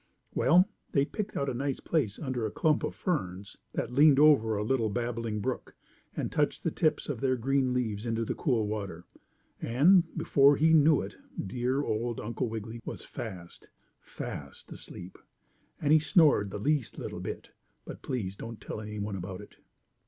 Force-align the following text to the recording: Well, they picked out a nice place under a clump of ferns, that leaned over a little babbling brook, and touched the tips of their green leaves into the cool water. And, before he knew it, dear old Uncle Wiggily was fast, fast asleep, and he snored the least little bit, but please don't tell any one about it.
Well, 0.33 0.67
they 0.93 1.05
picked 1.05 1.37
out 1.37 1.47
a 1.47 1.53
nice 1.53 1.79
place 1.79 2.17
under 2.17 2.43
a 2.43 2.49
clump 2.51 2.83
of 2.83 2.95
ferns, 2.95 3.57
that 3.73 3.93
leaned 3.93 4.17
over 4.17 4.57
a 4.57 4.63
little 4.63 4.89
babbling 4.89 5.41
brook, 5.41 5.75
and 6.17 6.31
touched 6.31 6.63
the 6.63 6.71
tips 6.71 7.07
of 7.07 7.21
their 7.21 7.35
green 7.35 7.71
leaves 7.71 8.07
into 8.07 8.25
the 8.25 8.33
cool 8.33 8.65
water. 8.65 9.05
And, 9.61 10.03
before 10.17 10.55
he 10.55 10.73
knew 10.73 11.01
it, 11.01 11.17
dear 11.39 11.83
old 11.83 12.19
Uncle 12.19 12.49
Wiggily 12.49 12.81
was 12.83 13.05
fast, 13.05 13.69
fast 14.01 14.71
asleep, 14.71 15.19
and 15.79 15.93
he 15.93 15.99
snored 15.99 16.49
the 16.49 16.57
least 16.57 16.97
little 16.97 17.19
bit, 17.19 17.51
but 17.85 18.01
please 18.01 18.35
don't 18.35 18.59
tell 18.59 18.81
any 18.81 18.97
one 18.97 19.15
about 19.15 19.39
it. 19.39 19.57